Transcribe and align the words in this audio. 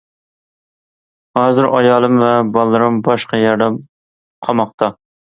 ھازىر 1.39 1.67
ئايالىم 1.79 2.15
ۋە 2.21 2.29
بالىلىرىم 2.55 2.97
باشقا 3.09 3.41
يەردە 3.43 3.69
قاماقتا. 4.49 4.91